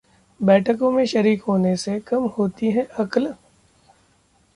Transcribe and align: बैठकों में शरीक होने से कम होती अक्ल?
बैठकों 0.39 0.91
में 0.91 1.05
शरीक 1.05 1.43
होने 1.43 1.75
से 1.75 1.99
कम 1.99 2.23
होती 2.37 2.71
अक्ल? 2.99 3.33